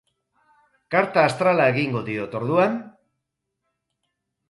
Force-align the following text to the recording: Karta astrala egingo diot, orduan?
Karta 0.95 1.27
astrala 1.27 1.69
egingo 1.75 2.03
diot, 2.09 2.41
orduan? 2.43 2.83